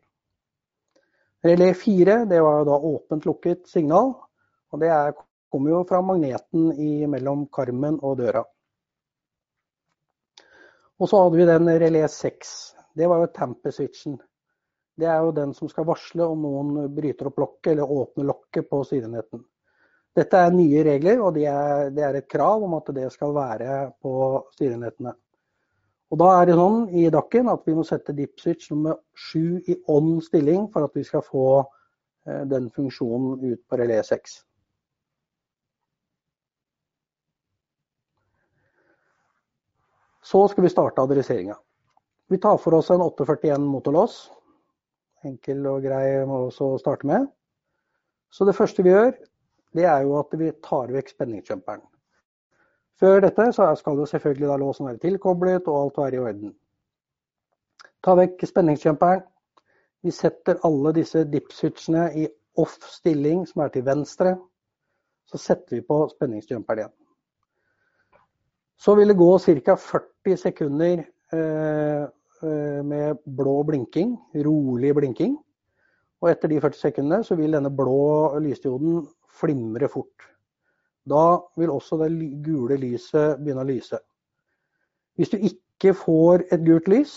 Relé 1.43 1.73
4 1.73 2.25
det 2.29 2.41
var 2.41 2.59
jo 2.59 2.65
da 2.69 2.77
åpent 2.91 3.25
lukket 3.25 3.67
signal. 3.67 4.13
og 4.71 4.79
Det 4.79 4.89
er 4.93 5.13
kommer 5.51 5.69
jo 5.69 5.83
fra 5.83 6.01
magneten 6.01 6.71
mellom 7.11 7.45
karmen 7.51 7.99
og 7.99 8.17
døra. 8.17 8.43
Og 11.01 11.09
så 11.09 11.23
hadde 11.23 11.39
vi 11.39 11.47
den 11.49 11.71
relé 11.81 12.05
6. 12.07 12.51
Det 12.95 13.07
var 13.09 13.23
jo 13.23 13.31
tamper-switchen. 13.35 14.19
Det 14.95 15.07
er 15.09 15.23
jo 15.25 15.33
den 15.35 15.53
som 15.57 15.69
skal 15.71 15.87
varsle 15.89 16.27
om 16.29 16.43
noen 16.45 16.93
bryter 16.93 17.31
opp 17.31 17.39
lokket 17.41 17.71
eller 17.73 17.91
åpner 17.91 18.27
lokket 18.29 18.69
på 18.69 18.83
sidenetten. 18.85 19.43
Dette 20.15 20.37
er 20.37 20.53
nye 20.53 20.83
regler, 20.83 21.21
og 21.23 21.33
det 21.35 21.47
er, 21.47 21.89
det 21.95 22.03
er 22.03 22.19
et 22.19 22.29
krav 22.29 22.63
om 22.63 22.75
at 22.77 22.91
det 22.95 23.07
skal 23.13 23.33
være 23.35 23.75
på 24.03 24.13
styrenhetene. 24.53 25.15
Og 26.11 26.19
da 26.19 26.27
er 26.41 26.49
det 26.49 26.57
sånn 26.59 26.89
i 26.91 27.05
DAC-en 27.13 27.49
at 27.53 27.63
vi 27.67 27.73
må 27.77 27.85
sette 27.87 28.13
dip 28.15 28.39
switch 28.41 28.71
nummer 28.73 28.97
7 29.31 29.69
i 29.71 29.77
on 29.91 30.17
stilling 30.23 30.65
for 30.73 30.83
at 30.83 30.97
vi 30.97 31.05
skal 31.07 31.23
få 31.23 31.45
eh, 31.61 32.43
den 32.51 32.67
funksjonen 32.75 33.39
ut 33.39 33.61
på 33.63 33.79
relé 33.79 34.01
6. 34.03 34.41
Så 40.31 40.43
skal 40.51 40.67
vi 40.67 40.71
starte 40.71 41.03
adresseringa. 41.03 41.55
Vi 42.31 42.39
tar 42.39 42.59
for 42.63 42.75
oss 42.75 42.91
en 42.91 43.01
841 43.03 43.63
motorlås. 43.67 44.19
Enkel 45.27 45.63
og 45.67 45.83
grei 45.83 46.21
å 46.23 46.47
starte 46.79 47.07
med. 47.07 47.27
Så 48.31 48.47
det 48.47 48.55
første 48.55 48.83
vi 48.83 48.91
gjør, 48.93 49.11
det 49.75 49.87
er 49.87 50.05
jo 50.05 50.19
at 50.19 50.35
vi 50.39 50.51
tar 50.63 50.91
vekk 50.91 51.11
spenningsjumperen. 51.11 51.83
Før 52.99 53.21
dette 53.23 53.47
skal 53.53 53.97
jo 53.97 54.05
selvfølgelig 54.05 54.59
låsen 54.61 54.87
være 54.87 55.01
tilkoblet 55.01 55.67
og 55.67 55.83
alt 55.83 55.97
være 55.97 56.15
i 56.15 56.19
orden. 56.19 56.53
Ta 58.03 58.15
vekk 58.17 58.45
spenningskjemperen. 58.49 59.21
Vi 60.01 60.11
setter 60.11 60.57
alle 60.65 60.93
disse 60.97 61.21
dip-switchene 61.29 62.07
i 62.17 62.25
off 62.57 62.79
stilling 62.89 63.43
som 63.47 63.61
er 63.61 63.73
til 63.73 63.85
venstre. 63.85 64.33
Så 65.29 65.37
setter 65.37 65.77
vi 65.77 65.85
på 65.85 65.99
spenningsjumperen 66.11 66.81
igjen. 66.81 66.95
Så 68.81 68.95
vil 68.97 69.13
det 69.13 69.19
gå 69.19 69.29
ca. 69.37 69.75
40 69.77 70.37
sekunder 70.41 71.03
eh, 71.33 72.03
eh, 72.41 72.81
med 72.83 73.21
blå 73.37 73.61
blinking, 73.69 74.15
rolig 74.45 74.95
blinking. 74.97 75.37
Og 76.21 76.31
etter 76.31 76.49
de 76.49 76.59
40 76.61 76.81
sekundene 76.81 77.23
så 77.25 77.37
vil 77.37 77.53
denne 77.53 77.69
blå 77.73 78.39
lysdioden 78.41 79.05
flimre 79.41 79.89
fort. 79.89 80.27
Da 81.09 81.41
vil 81.57 81.71
også 81.73 81.97
det 82.03 82.11
gule 82.45 82.77
lyset 82.77 83.39
begynne 83.41 83.63
å 83.63 83.69
lyse. 83.69 83.97
Hvis 85.17 85.31
du 85.33 85.37
ikke 85.37 85.95
får 85.97 86.45
et 86.53 86.61
gult 86.65 86.87
lys, 86.91 87.15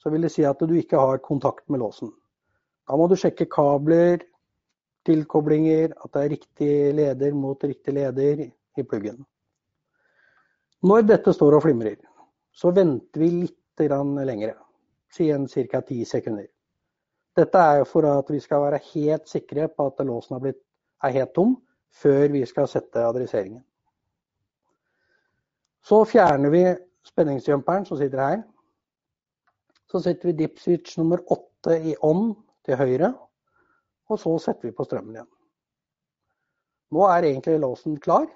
så 0.00 0.10
vil 0.10 0.24
det 0.26 0.32
si 0.34 0.44
at 0.46 0.60
du 0.60 0.74
ikke 0.74 0.98
har 0.98 1.22
kontakt 1.22 1.68
med 1.70 1.82
låsen. 1.82 2.10
Da 2.88 2.96
må 2.98 3.06
du 3.06 3.16
sjekke 3.18 3.46
kabler, 3.50 4.24
tilkoblinger, 5.06 5.94
at 5.94 6.12
det 6.12 6.22
er 6.22 6.32
riktig 6.34 6.72
leder 6.96 7.36
mot 7.36 7.64
riktig 7.64 7.94
leder 7.96 8.42
i 8.44 8.82
pluggen. 8.82 9.22
Når 10.82 11.06
dette 11.06 11.32
står 11.36 11.58
og 11.58 11.64
flimrer, 11.64 11.98
så 12.52 12.72
venter 12.74 13.20
vi 13.22 13.30
litt 13.44 13.56
lengre, 13.80 14.54
si 15.08 15.30
en 15.32 15.46
ca. 15.48 15.80
10 15.80 16.04
sekunder. 16.04 16.46
Dette 17.36 17.58
er 17.58 17.86
for 17.88 18.04
at 18.04 18.28
vi 18.28 18.40
skal 18.40 18.66
være 18.66 18.80
helt 18.92 19.28
sikre 19.28 19.68
på 19.68 19.86
at 19.88 20.02
låsen 20.04 20.36
er, 20.36 20.40
blitt, 20.40 20.60
er 21.02 21.14
helt 21.14 21.32
tom 21.34 21.54
før 21.90 22.28
vi 22.32 22.44
skal 22.48 22.68
sette 22.70 23.02
adresseringen. 23.04 23.62
Så 25.82 26.02
fjerner 26.08 26.52
vi 26.52 26.62
spenningsjumperen 27.08 27.86
som 27.88 27.98
sitter 27.98 28.22
her. 28.22 28.42
Så 29.90 30.02
setter 30.04 30.30
vi 30.30 30.38
dip 30.42 30.60
switch 30.62 30.98
nummer 31.00 31.22
8 31.32 31.78
i 31.90 31.96
on 32.06 32.34
til 32.66 32.78
høyre, 32.78 33.10
og 34.10 34.20
så 34.20 34.36
setter 34.42 34.68
vi 34.68 34.76
på 34.76 34.86
strømmen 34.86 35.16
igjen. 35.16 35.30
Nå 36.94 37.06
er 37.06 37.26
egentlig 37.26 37.60
låsen 37.62 37.96
klar. 38.02 38.26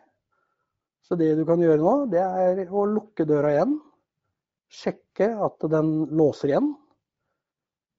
Så 1.04 1.18
det 1.20 1.34
du 1.37 1.44
kan 1.46 1.61
gjøre 1.61 1.82
nå, 1.82 1.94
det 2.11 2.23
er 2.23 2.64
å 2.70 2.87
lukke 2.88 3.26
døra 3.28 3.52
igjen. 3.52 3.76
Sjekke 4.73 5.28
at 5.44 5.66
den 5.70 5.92
låser 6.16 6.54
igjen. 6.54 6.73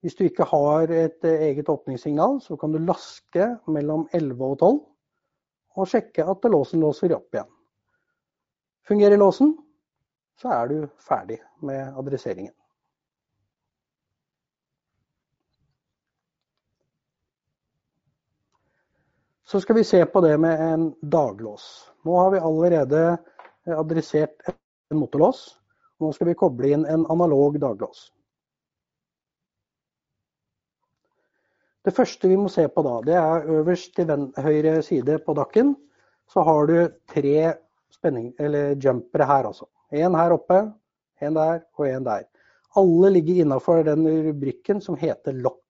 Hvis 0.02 0.16
du 0.18 0.26
ikke 0.26 0.46
har 0.50 0.90
et 0.92 1.24
eget 1.24 1.70
åpningssignal, 1.72 2.40
så 2.42 2.58
kan 2.60 2.74
du 2.74 2.80
laske 2.82 3.54
mellom 3.70 4.08
11 4.16 4.42
og 4.44 4.58
12 4.58 4.80
og 5.76 5.88
sjekke 5.90 6.24
at 6.24 6.48
låsen 6.50 6.80
låser 6.80 7.14
opp 7.16 7.34
igjen. 7.34 7.48
Fungerer 8.88 9.20
låsen, 9.20 9.56
så 10.40 10.52
er 10.54 10.70
du 10.70 10.76
ferdig 11.02 11.40
med 11.64 11.98
adresseringen. 11.98 12.54
Så 19.46 19.60
skal 19.60 19.76
vi 19.78 19.84
se 19.84 20.00
på 20.06 20.20
det 20.20 20.38
med 20.42 20.60
en 20.60 20.94
daglås. 21.00 21.90
Nå 22.02 22.16
har 22.18 22.30
vi 22.30 22.38
allerede 22.38 23.18
adressert 23.66 24.42
en 24.90 24.98
motorlås. 24.98 25.58
Nå 26.02 26.10
skal 26.12 26.32
vi 26.32 26.34
koble 26.34 26.72
inn 26.74 26.86
en 26.86 27.06
analog 27.06 27.60
daglås. 27.62 28.08
Det 31.86 31.94
første 31.94 32.26
vi 32.26 32.36
må 32.38 32.48
se 32.50 32.64
på 32.66 32.82
da, 32.82 32.96
det 33.06 33.14
er 33.14 33.44
øverst 33.60 33.92
til 33.94 34.08
høyre 34.42 34.80
side 34.82 35.20
på 35.22 35.34
dakken. 35.38 35.76
Så 36.26 36.42
har 36.42 36.66
du 36.66 36.88
tre 37.12 37.52
spenning, 37.94 38.32
jumpere 38.82 39.28
her 39.28 39.46
altså. 39.46 39.68
En 39.94 40.16
her 40.18 40.34
oppe, 40.34 40.64
en 41.22 41.36
der 41.38 41.60
og 41.78 41.86
en 41.86 42.08
der. 42.08 42.24
Alle 42.76 43.12
ligger 43.14 43.44
innafor 43.44 43.84
den 43.86 44.02
rubrikken 44.26 44.80
som 44.82 44.98
heter 44.98 45.32
lock. 45.32 45.62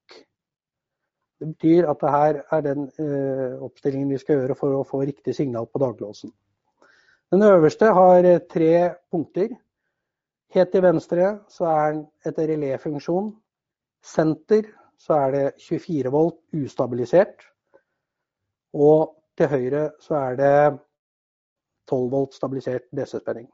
Det 1.36 1.50
betyr 1.52 1.90
at 1.90 2.00
det 2.00 2.10
her 2.10 2.40
er 2.50 2.64
den 2.64 2.88
uh, 2.96 3.62
oppstillingen 3.62 4.08
vi 4.10 4.18
skal 4.18 4.40
gjøre 4.40 4.56
for 4.56 4.72
å 4.72 4.86
få 4.88 5.02
riktig 5.04 5.36
signal 5.36 5.68
på 5.68 5.82
daglåsen. 5.84 6.32
Den 7.30 7.44
øverste 7.44 7.92
har 7.92 8.30
tre 8.48 8.72
punkter. 9.12 9.52
Helt 10.56 10.72
til 10.72 10.82
venstre 10.82 11.28
så 11.52 11.68
er 11.68 11.92
den 11.92 12.02
etter 12.24 12.48
reléfunksjon. 12.54 13.34
Senter 14.00 14.64
så 14.98 15.18
er 15.26 15.34
det 15.34 15.44
24 15.62 16.12
volt 16.12 16.38
ustabilisert. 16.56 17.44
Og 18.76 19.14
til 19.38 19.50
høyre 19.52 19.90
så 20.00 20.16
er 20.20 20.38
det 20.40 20.78
12 21.90 22.10
volt 22.12 22.34
stabilisert 22.34 22.88
DC-spenning. 22.96 23.48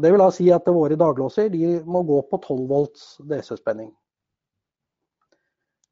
Det 0.00 0.12
vil 0.12 0.22
da 0.22 0.30
si 0.32 0.46
at 0.54 0.68
våre 0.70 0.96
daglåser 0.96 1.50
de 1.52 1.80
må 1.84 2.02
gå 2.06 2.20
på 2.30 2.38
12 2.38 2.68
volts 2.70 3.06
DC-spenning. 3.28 3.90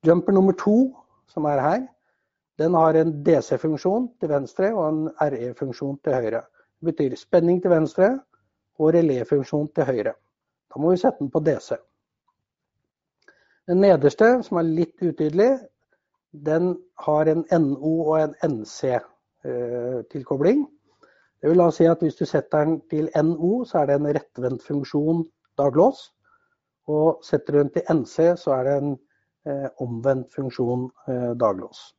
Jumper 0.07 0.33
nummer 0.33 0.55
to, 0.55 0.77
som 1.29 1.45
er 1.51 1.61
her, 1.61 1.81
den 2.59 2.75
har 2.75 2.95
en 2.95 3.11
DC-funksjon 3.27 4.09
til 4.21 4.31
venstre 4.31 4.71
og 4.75 4.87
en 4.89 5.11
RE-funksjon 5.21 5.99
til 6.05 6.15
høyre. 6.15 6.41
Det 6.79 6.93
betyr 6.93 7.17
spenning 7.19 7.61
til 7.63 7.71
venstre 7.71 8.09
og 8.79 8.95
reléfunksjon 8.95 9.69
til 9.75 9.87
høyre. 9.87 10.15
Da 10.71 10.81
må 10.81 10.91
vi 10.91 11.01
sette 11.03 11.19
den 11.23 11.31
på 11.31 11.43
DC. 11.43 11.75
Den 13.69 13.83
nederste, 13.85 14.31
som 14.47 14.57
er 14.57 14.65
litt 14.65 14.97
utydelig, 15.05 15.59
den 16.33 16.71
har 17.05 17.29
en 17.29 17.45
NO 17.53 17.91
og 18.07 18.17
en 18.23 18.33
NC-tilkobling. 18.47 20.63
Eh, 20.65 20.69
det 21.43 21.51
vil 21.51 21.61
da 21.61 21.71
si 21.77 21.85
at 21.85 22.01
hvis 22.01 22.17
du 22.17 22.25
setter 22.27 22.65
den 22.65 22.81
til 22.89 23.11
NO, 23.13 23.65
så 23.69 23.79
er 23.83 23.87
det 23.91 23.97
en 23.99 24.15
rettvendt 24.17 24.63
funksjon 24.65 25.29
daglås. 25.61 25.99
Og 26.89 27.21
setter 27.29 27.53
du 27.53 27.59
den 27.59 27.73
til 27.75 27.83
NC, 27.93 28.41
så 28.41 28.51
er 28.57 28.63
det 28.65 28.75
en 28.79 28.97
eh, 29.45 29.69
omvendt 29.85 30.33
funksjon 30.33 30.89
eh, 31.09 31.33
daglås. 31.37 31.95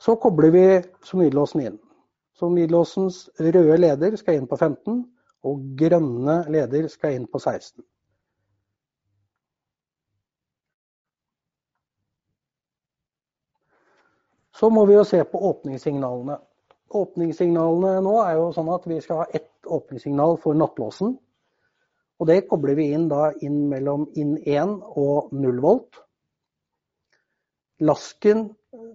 Så 0.00 0.14
kobler 0.18 0.50
vi 0.50 0.82
solidlåsen 1.06 1.60
inn. 1.68 1.78
Solidlåsens 2.34 3.30
røde 3.38 3.76
leder 3.78 4.16
skal 4.18 4.34
inn 4.40 4.50
på 4.50 4.56
15 4.58 5.06
og 5.46 5.62
grønne 5.78 6.42
leder 6.52 6.88
skal 6.92 7.16
inn 7.16 7.26
på 7.30 7.40
16. 7.40 7.82
Så 14.60 14.68
må 14.68 14.84
vi 14.84 14.92
jo 14.92 15.04
se 15.08 15.22
på 15.24 15.40
åpningssignalene. 15.48 16.36
Åpningssignalene 17.00 18.00
nå 18.04 18.14
er 18.26 18.34
jo 18.36 18.50
sånn 18.52 18.68
at 18.74 18.84
vi 18.90 18.98
skal 19.00 19.22
ha 19.22 19.26
ett 19.32 19.48
åpningssignal 19.64 20.36
for 20.42 20.58
nattlåsen. 20.58 21.14
Og 22.20 22.28
det 22.28 22.42
kobler 22.50 22.76
vi 22.76 22.90
inn 22.92 23.06
da 23.08 23.30
inn 23.40 23.62
mellom 23.70 24.04
inn 24.20 24.34
1 24.42 24.74
og 25.00 25.30
0 25.32 25.62
volt. 25.64 26.02
Lasken 27.80 28.50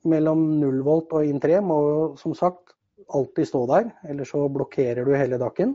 mellom 0.05 0.43
0 0.61 0.83
volt 0.85 1.15
og 1.17 1.25
inn 1.25 1.41
3 1.41 1.63
må 1.65 1.79
jo 1.87 2.03
som 2.21 2.37
sagt 2.37 2.75
alltid 3.09 3.49
stå 3.49 3.63
der, 3.69 3.89
ellers 4.09 4.31
så 4.33 4.45
blokkerer 4.49 5.05
du 5.05 5.15
hele 5.17 5.41
dakken. 5.41 5.73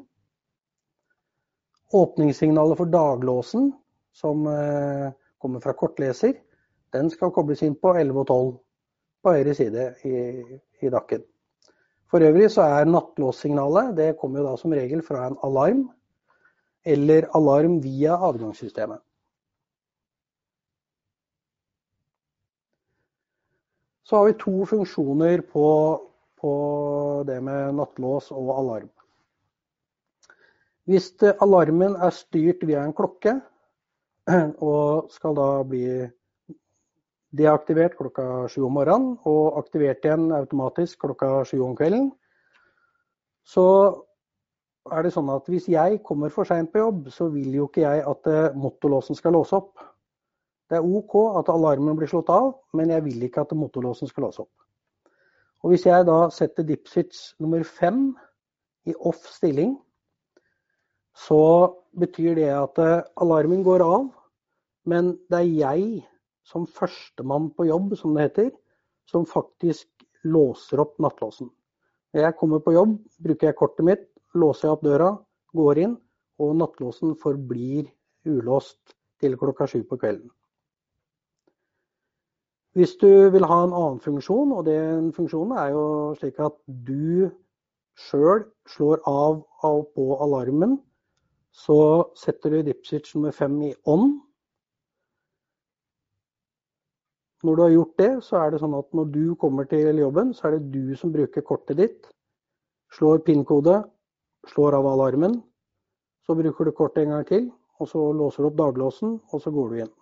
Åpningssignalet 1.92 2.78
for 2.78 2.90
daglåsen, 2.90 3.72
som 4.12 4.46
eh, 4.46 5.10
kommer 5.38 5.60
fra 5.60 5.74
kortleser, 5.74 6.36
den 6.94 7.10
skal 7.10 7.32
kobles 7.34 7.62
inn 7.66 7.74
på 7.78 7.94
11 7.94 8.20
og 8.22 8.26
12 8.26 8.50
på 9.22 9.34
høyre 9.34 9.54
side 9.54 9.86
i, 10.06 10.16
i 10.82 10.90
dakken. 10.92 11.22
For 12.10 12.22
øvrig 12.26 12.48
så 12.50 12.66
er 12.66 12.90
nattlåssignalet 12.90 13.94
det 13.98 14.08
kommer 14.18 14.40
jo 14.40 14.48
da 14.48 14.56
som 14.58 14.74
regel 14.74 15.02
fra 15.06 15.28
en 15.28 15.38
alarm 15.46 15.84
eller 16.84 17.28
alarm 17.36 17.78
via 17.84 18.16
avgangssystemet. 18.16 18.98
Så 24.02 24.16
har 24.16 24.26
vi 24.26 24.38
to 24.40 24.64
funksjoner 24.66 25.44
på, 25.52 25.66
på 26.40 26.52
det 27.26 27.38
med 27.46 27.76
nattlås 27.78 28.32
og 28.34 28.56
alarm. 28.58 28.88
Hvis 30.90 31.12
alarmen 31.22 31.94
er 32.02 32.10
styrt 32.10 32.64
via 32.66 32.82
en 32.82 32.94
klokke, 32.96 33.36
og 34.70 35.10
skal 35.14 35.36
da 35.38 35.48
bli 35.66 35.84
deaktivert 37.38 37.94
klokka 37.98 38.48
sju 38.50 38.64
om 38.66 38.74
morgenen 38.74 39.12
og 39.30 39.58
aktivert 39.60 40.02
igjen 40.02 40.32
automatisk 40.34 40.98
klokka 41.04 41.44
sju 41.46 41.60
om 41.62 41.76
kvelden, 41.78 42.08
så 43.46 43.66
er 44.90 45.06
det 45.06 45.12
sånn 45.14 45.30
at 45.30 45.46
hvis 45.50 45.68
jeg 45.70 46.00
kommer 46.06 46.32
for 46.34 46.48
seint 46.48 46.72
på 46.72 46.82
jobb, 46.82 47.06
så 47.14 47.28
vil 47.30 47.54
jo 47.54 47.68
ikke 47.68 47.84
jeg 47.84 48.02
at 48.10 48.30
motorlåsen 48.58 49.18
skal 49.18 49.36
låse 49.36 49.54
opp. 49.56 49.78
Det 50.70 50.78
er 50.78 50.86
OK 50.86 51.14
at 51.38 51.52
alarmen 51.52 51.98
blir 51.98 52.10
slått 52.10 52.30
av, 52.34 52.52
men 52.74 52.90
jeg 52.90 53.04
vil 53.06 53.22
ikke 53.26 53.44
at 53.44 53.54
motorlåsen 53.58 54.10
skal 54.10 54.26
låse 54.26 54.42
opp. 54.42 54.66
Og 55.62 55.70
Hvis 55.70 55.86
jeg 55.86 56.06
da 56.08 56.18
setter 56.32 56.66
dipswitch 56.66 57.34
nummer 57.38 57.62
fem 57.62 58.10
i 58.88 58.94
off 59.06 59.22
stilling, 59.28 59.76
så 61.20 61.42
betyr 62.00 62.38
det 62.38 62.50
at 62.54 62.80
alarmen 63.20 63.64
går 63.66 63.84
av, 63.84 64.08
men 64.88 65.14
det 65.30 65.42
er 65.42 65.50
jeg 65.60 65.86
som 66.46 66.66
førstemann 66.66 67.50
på 67.56 67.68
jobb, 67.68 67.94
som 67.98 68.14
det 68.16 68.28
heter, 68.28 68.50
som 69.10 69.26
faktisk 69.28 69.88
låser 70.24 70.80
opp 70.82 70.96
nattlåsen. 71.02 71.50
Når 72.14 72.26
jeg 72.26 72.38
kommer 72.40 72.62
på 72.64 72.74
jobb, 72.74 72.96
bruker 73.22 73.50
jeg 73.50 73.58
kortet 73.58 73.86
mitt, 73.86 74.06
låser 74.34 74.68
jeg 74.68 74.76
opp 74.76 74.84
døra, 74.86 75.10
går 75.56 75.82
inn, 75.84 75.96
og 76.40 76.56
nattlåsen 76.58 77.14
forblir 77.20 77.90
ulåst 78.28 78.96
til 79.20 79.36
klokka 79.38 79.68
sju 79.68 79.82
på 79.86 79.98
kvelden. 80.00 80.30
Hvis 82.78 82.94
du 83.02 83.30
vil 83.34 83.44
ha 83.50 83.64
en 83.64 83.74
annen 83.74 84.00
funksjon, 84.02 84.52
og 84.54 84.64
den 84.68 85.10
funksjonen 85.14 85.56
er 85.58 85.72
jo 85.74 85.86
slik 86.20 86.38
at 86.42 86.54
du 86.66 87.26
sjøl 87.98 88.44
slår 88.70 89.02
av 89.10 89.42
og 89.66 89.88
på 89.96 90.06
alarmen, 90.22 90.78
så 91.50 91.78
setter 92.18 92.54
du 92.54 92.62
dipswitch 92.66 93.14
nummer 93.16 93.34
fem 93.34 93.56
i 93.68 93.74
on, 93.90 94.20
Når 97.40 97.56
du 97.56 97.62
har 97.62 97.70
gjort 97.72 97.96
det, 97.96 98.10
så 98.24 98.36
er 98.36 98.50
det 98.52 98.58
sånn 98.60 98.74
at 98.76 98.88
når 98.96 99.06
du 99.14 99.22
kommer 99.40 99.64
til 99.68 99.96
jobben, 99.96 100.34
så 100.36 100.48
er 100.48 100.58
det 100.58 100.74
du 100.74 100.96
som 101.00 101.12
bruker 101.12 101.44
kortet 101.46 101.78
ditt. 101.78 102.10
Slår 102.92 103.22
PIN-kode, 103.24 103.78
slår 104.52 104.76
av 104.76 104.88
alarmen. 104.90 105.38
Så 106.26 106.36
bruker 106.36 106.68
du 106.68 106.74
kortet 106.76 107.06
en 107.06 107.14
gang 107.14 107.24
til, 107.30 107.48
og 107.80 107.88
så 107.88 108.10
låser 108.12 108.44
du 108.44 108.50
opp 108.50 108.58
daglåsen, 108.60 109.16
og 109.32 109.40
så 109.40 109.52
går 109.54 109.72
du 109.72 109.80
inn. 109.86 109.92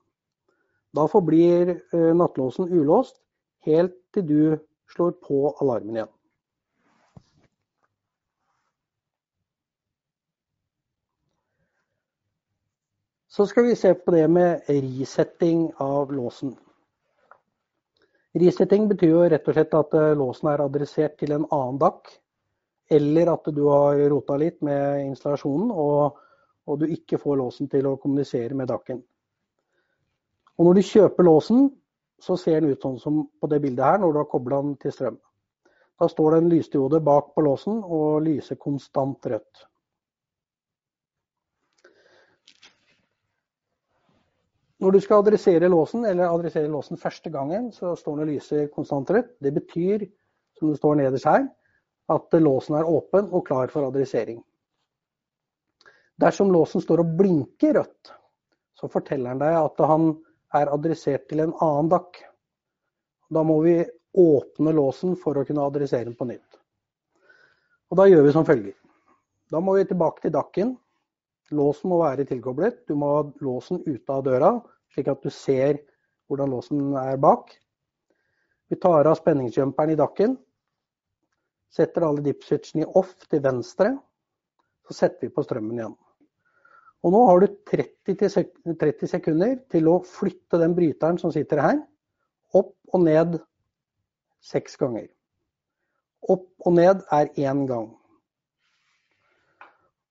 Da 0.98 1.06
forblir 1.06 1.76
eh, 1.76 2.12
nattlåsen 2.16 2.72
ulåst 2.74 3.20
helt 3.68 3.94
til 4.16 4.26
du 4.26 4.40
slår 4.90 5.14
på 5.22 5.52
alarmen 5.62 6.00
igjen. 6.00 6.14
Så 13.28 13.46
skal 13.46 13.64
vi 13.64 13.76
se 13.76 13.94
på 13.94 14.10
det 14.10 14.28
med 14.28 14.62
resetting 14.68 15.72
av 15.76 16.12
låsen. 16.12 16.54
Resetting 18.32 18.86
betyr 18.88 19.10
jo 19.10 19.26
rett 19.28 19.48
og 19.48 19.56
slett 19.56 19.74
at 19.76 19.94
eh, 19.98 20.14
låsen 20.16 20.48
er 20.48 20.62
adressert 20.64 21.18
til 21.20 21.34
en 21.36 21.44
annen 21.52 21.78
DAC, 21.80 22.14
eller 22.88 23.32
at 23.34 23.50
du 23.52 23.62
har 23.68 24.00
rota 24.12 24.36
litt 24.40 24.62
med 24.64 25.04
installasjonen 25.10 25.70
og, 25.74 26.18
og, 26.68 26.80
du 26.80 26.88
ikke 26.94 27.20
får 27.20 27.40
låsen 27.40 27.68
til 27.68 27.88
å 27.88 27.96
kommunisere 28.00 28.56
med 28.56 28.70
DAC-en. 28.72 29.02
Og 30.58 30.66
Når 30.66 30.78
du 30.78 30.88
kjøper 30.88 31.28
låsen, 31.28 31.68
så 32.20 32.36
ser 32.36 32.62
den 32.62 32.72
ut 32.72 32.82
sånn 32.82 32.98
som 32.98 33.26
på 33.40 33.50
det 33.52 33.60
bildet 33.62 33.84
her 33.84 34.00
når 34.00 34.12
du 34.12 34.22
har 34.22 34.30
kobla 34.32 34.62
den 34.64 34.76
til 34.80 34.94
strøm. 34.94 35.18
Da 36.00 36.08
står 36.08 36.32
det 36.32 36.38
en 36.42 36.52
lysdiode 36.52 37.00
bak 37.04 37.34
på 37.34 37.44
låsen 37.44 37.82
og 37.84 38.22
lyser 38.24 38.56
konstant 38.56 39.26
rødt. 39.26 39.68
Når 44.78 44.94
du 44.94 45.00
skal 45.02 45.24
adressere 45.24 45.68
låsen, 45.68 46.04
eller 46.06 46.30
adressere 46.30 46.70
låsen 46.70 47.00
første 47.00 47.30
gangen, 47.34 47.72
så 47.74 47.96
står 47.98 48.16
den 48.16 48.28
og 48.28 48.30
lyser 48.30 48.68
konstant 48.74 49.10
rødt. 49.10 49.32
Det 49.42 49.50
betyr, 49.54 50.04
som 50.58 50.70
det 50.70 50.78
står 50.78 51.00
nederst 51.00 51.26
her, 51.26 51.48
at 52.14 52.38
låsen 52.38 52.78
er 52.78 52.86
åpen 52.88 53.26
og 53.34 53.46
klar 53.46 53.72
for 53.72 53.88
adressering. 53.88 54.38
Dersom 56.18 56.52
låsen 56.54 56.82
står 56.82 57.02
og 57.02 57.12
blinker 57.18 57.74
rødt, 57.78 58.12
så 58.78 58.90
forteller 58.90 59.34
den 59.34 59.42
deg 59.42 59.58
at 59.58 59.82
han 59.90 60.12
er 60.54 60.70
adressert 60.72 61.26
til 61.30 61.42
en 61.42 61.54
annen 61.62 61.90
dakk. 61.90 62.22
Da 63.34 63.42
må 63.42 63.58
vi 63.66 63.80
åpne 64.18 64.72
låsen 64.74 65.18
for 65.18 65.38
å 65.38 65.44
kunne 65.46 65.66
adressere 65.66 66.06
den 66.06 66.16
på 66.18 66.26
nytt. 66.30 66.58
Og 67.90 67.98
Da 67.98 68.06
gjør 68.06 68.26
vi 68.26 68.32
som 68.32 68.46
følger. 68.46 68.76
Da 69.50 69.60
må 69.60 69.74
vi 69.74 69.88
tilbake 69.88 70.22
til 70.22 70.32
DAC-en 70.32 70.76
Låsen 71.54 71.88
må 71.92 72.02
være 72.02 72.26
tilkoblet. 72.28 72.82
Du 72.88 72.94
må 72.98 73.08
ha 73.14 73.22
låsen 73.44 73.80
ute 73.86 74.12
av 74.12 74.24
døra, 74.26 74.50
slik 74.92 75.08
at 75.08 75.22
du 75.24 75.30
ser 75.32 75.80
hvordan 76.28 76.52
låsen 76.52 76.92
er 77.00 77.16
bak. 77.20 77.54
Vi 78.68 78.76
tar 78.76 79.08
av 79.08 79.16
spenningsjumperen 79.16 79.94
i 79.94 79.98
dakken. 79.98 80.36
Setter 81.72 82.04
alle 82.04 82.24
dipswitchene 82.24 82.84
i 82.84 82.90
off 83.00 83.14
til 83.28 83.42
venstre. 83.44 83.94
Så 84.88 84.96
setter 84.96 85.28
vi 85.28 85.32
på 85.32 85.44
strømmen 85.44 85.80
igjen. 85.80 85.96
Og 87.04 87.14
nå 87.14 87.20
har 87.28 87.40
du 87.40 87.46
30, 87.70 89.06
sekunder 89.08 89.54
til 89.70 89.88
å 89.88 90.00
flytte 90.04 90.58
den 90.60 90.74
bryteren 90.76 91.20
som 91.20 91.32
sitter 91.32 91.60
her, 91.62 91.78
opp 92.56 92.74
og 92.92 93.04
ned 93.04 93.38
seks 94.44 94.74
ganger. 94.80 95.06
Opp 96.28 96.48
og 96.66 96.74
ned 96.74 97.04
er 97.14 97.30
én 97.38 97.64
gang. 97.68 97.92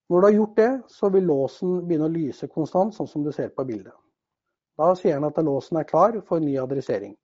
Når 0.08 0.22
du 0.22 0.26
har 0.28 0.36
gjort 0.38 0.56
det, 0.56 0.72
så 0.88 1.10
vil 1.12 1.26
låsen 1.28 1.80
begynne 1.88 2.08
å 2.08 2.14
lyse 2.14 2.48
konstant, 2.48 2.96
sånn 2.96 3.10
som 3.12 3.24
du 3.26 3.32
ser 3.36 3.50
på 3.56 3.66
bildet. 3.68 3.96
Da 4.80 4.94
sier 4.96 5.18
den 5.18 5.28
at 5.28 5.40
låsen 5.44 5.80
er 5.82 5.88
klar 5.90 6.16
for 6.28 6.40
ny 6.40 6.54
adressering. 6.62 7.16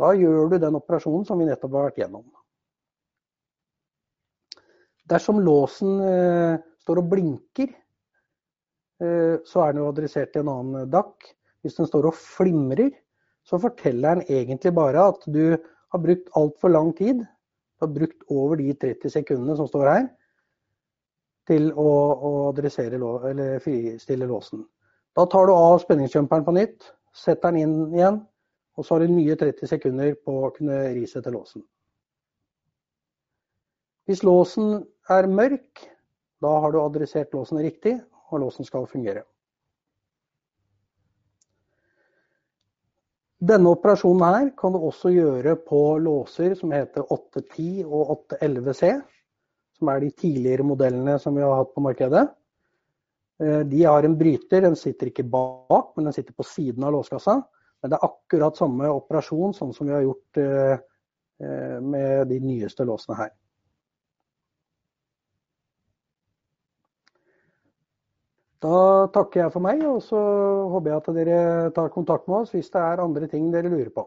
Da 0.00 0.10
gjør 0.16 0.50
du 0.50 0.56
den 0.58 0.78
operasjonen 0.78 1.26
som 1.28 1.38
vi 1.38 1.46
nettopp 1.46 1.76
har 1.76 1.90
vært 1.90 2.00
gjennom. 2.00 2.24
Dersom 5.12 5.42
låsen 5.44 6.00
eh, 6.06 6.56
står 6.82 7.02
og 7.02 7.10
blinker, 7.12 7.70
eh, 9.04 9.36
så 9.46 9.62
er 9.62 9.74
den 9.74 9.82
jo 9.84 9.90
adressert 9.92 10.32
til 10.32 10.42
en 10.42 10.52
annen 10.56 10.90
DAC. 10.90 11.28
Hvis 11.62 11.76
den 11.78 11.86
står 11.86 12.08
og 12.08 12.18
flimrer, 12.18 12.90
så 13.46 13.60
forteller 13.62 14.18
den 14.18 14.40
egentlig 14.40 14.72
bare 14.74 15.04
at 15.12 15.22
du 15.30 15.54
har 15.54 16.02
brukt 16.02 16.34
altfor 16.38 16.72
lang 16.72 16.90
tid. 16.98 17.22
Du 17.22 17.86
har 17.86 17.94
brukt 17.94 18.26
over 18.32 18.58
de 18.58 18.72
30 18.74 19.12
sekundene 19.12 19.58
som 19.60 19.70
står 19.70 19.90
her 19.90 20.10
til 21.48 21.70
å, 21.72 21.88
å 22.14 22.32
adressere 22.50 22.98
eller 23.30 23.58
fristille 23.64 24.28
låsen. 24.30 24.64
Da 25.16 25.26
tar 25.28 25.48
du 25.48 25.52
av 25.54 25.80
spenningsjumperen 25.82 26.44
på 26.46 26.54
nytt, 26.56 26.92
setter 27.12 27.52
den 27.52 27.64
inn 27.64 27.96
igjen, 27.96 28.20
og 28.76 28.86
så 28.86 28.94
har 28.94 29.04
du 29.04 29.12
nye 29.12 29.36
30 29.36 29.68
sekunder 29.68 30.14
på 30.24 30.38
å 30.46 30.52
kunne 30.54 30.78
risette 30.94 31.32
låsen. 31.32 31.64
Hvis 34.08 34.24
låsen 34.26 34.80
er 35.12 35.28
mørk, 35.30 35.84
da 36.42 36.56
har 36.64 36.72
du 36.72 36.80
adressert 36.82 37.34
låsen 37.36 37.60
riktig, 37.62 37.98
og 38.32 38.40
låsen 38.42 38.66
skal 38.66 38.88
fungere. 38.90 39.26
Denne 43.42 43.72
operasjonen 43.74 44.22
her 44.22 44.50
kan 44.58 44.74
du 44.74 44.84
også 44.86 45.10
gjøre 45.10 45.56
på 45.66 45.80
låser 45.98 46.54
som 46.54 46.70
heter 46.72 47.02
810 47.10 47.82
og 47.88 48.12
811C 48.30 48.92
som 49.82 49.90
er 49.90 50.04
de 50.04 50.12
tidligere 50.14 50.66
modellene 50.66 51.18
som 51.18 51.34
vi 51.34 51.42
har 51.42 51.58
hatt 51.58 51.74
på 51.74 51.82
markedet. 51.82 52.22
Eh, 53.42 53.60
de 53.66 53.82
har 53.82 54.06
en 54.06 54.16
bryter, 54.18 54.62
den 54.62 54.78
sitter 54.78 55.10
ikke 55.10 55.26
bak, 55.26 55.92
men 55.96 56.06
den 56.06 56.14
sitter 56.14 56.36
på 56.38 56.46
siden 56.46 56.86
av 56.86 56.94
låskassa. 56.94 57.40
Men 57.82 57.90
det 57.90 57.98
er 57.98 58.06
akkurat 58.06 58.58
samme 58.58 58.90
operasjon 58.94 59.56
sånn 59.56 59.74
som 59.74 59.88
vi 59.88 59.96
har 59.96 60.04
gjort 60.06 60.38
eh, 60.38 60.74
eh, 61.42 61.78
med 61.82 62.30
de 62.30 62.38
nyeste 62.44 62.86
låsene 62.86 63.18
her. 63.18 63.32
Da 68.62 69.08
takker 69.10 69.40
jeg 69.42 69.50
for 69.50 69.64
meg, 69.64 69.82
og 69.82 69.98
så 70.06 70.18
håper 70.70 70.92
jeg 70.92 71.00
at 71.00 71.14
dere 71.16 71.38
tar 71.74 71.90
kontakt 71.90 72.28
med 72.30 72.44
oss 72.44 72.52
hvis 72.54 72.70
det 72.70 72.78
er 72.78 73.02
andre 73.02 73.26
ting 73.26 73.50
dere 73.50 73.72
lurer 73.72 73.90
på. 73.90 74.06